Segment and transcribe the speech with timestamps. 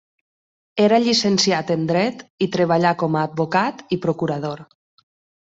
[0.85, 4.67] Era llicenciat en dret i treballà com a advocat i procurador.